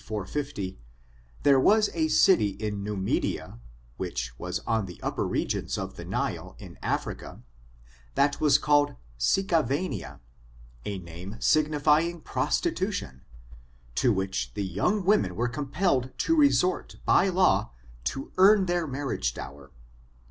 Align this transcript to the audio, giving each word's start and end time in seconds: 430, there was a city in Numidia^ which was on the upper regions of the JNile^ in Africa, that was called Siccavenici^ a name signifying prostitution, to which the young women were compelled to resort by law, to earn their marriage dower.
430, 0.03 0.79
there 1.43 1.59
was 1.59 1.91
a 1.93 2.07
city 2.07 2.47
in 2.53 2.83
Numidia^ 2.83 3.59
which 3.97 4.31
was 4.39 4.57
on 4.61 4.87
the 4.87 4.99
upper 5.03 5.27
regions 5.27 5.77
of 5.77 5.95
the 5.95 6.03
JNile^ 6.05 6.59
in 6.59 6.79
Africa, 6.81 7.43
that 8.15 8.41
was 8.41 8.57
called 8.57 8.95
Siccavenici^ 9.19 10.19
a 10.85 10.97
name 10.97 11.37
signifying 11.39 12.19
prostitution, 12.19 13.21
to 13.93 14.11
which 14.11 14.55
the 14.55 14.65
young 14.65 15.05
women 15.05 15.35
were 15.35 15.47
compelled 15.47 16.09
to 16.17 16.35
resort 16.35 16.95
by 17.05 17.29
law, 17.29 17.69
to 18.05 18.31
earn 18.39 18.65
their 18.65 18.87
marriage 18.87 19.35
dower. 19.35 19.69